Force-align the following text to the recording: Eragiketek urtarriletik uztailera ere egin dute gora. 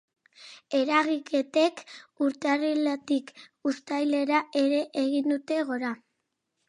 Eragiketek 0.77 1.83
urtarriletik 2.27 3.29
uztailera 3.73 4.41
ere 4.63 4.81
egin 5.05 5.33
dute 5.37 5.61
gora. 5.71 5.93